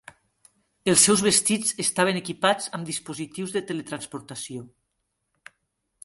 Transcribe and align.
Els 0.93 1.01
seus 1.07 1.21
vestits 1.25 1.75
estaven 1.83 2.17
equipats 2.21 2.71
amb 2.77 2.89
dispositius 2.91 3.53
de 3.57 3.63
teletransportació. 3.73 4.65